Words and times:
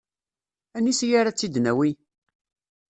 Anisi 0.75 1.07
ara 1.19 1.31
tt-id-nawi? 1.33 1.89